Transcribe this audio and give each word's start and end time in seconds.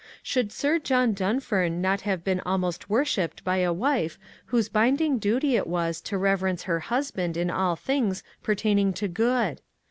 Should 0.23 0.51
Sir 0.51 0.79
John 0.79 1.13
Dunfern 1.13 1.79
not 1.79 2.01
have 2.01 2.23
been 2.23 2.39
almost 2.43 2.89
worshipped 2.89 3.43
by 3.43 3.57
a 3.57 3.71
wife 3.71 4.17
whose 4.47 4.67
binding 4.67 5.19
duty 5.19 5.55
it 5.55 5.67
was 5.67 6.01
to 6.01 6.17
reverence 6.17 6.63
her 6.63 6.79
husband 6.79 7.37
in 7.37 7.51
all 7.51 7.75
things 7.75 8.23
pertaining 8.41 8.93
to 8.93 9.07
good? 9.07 9.61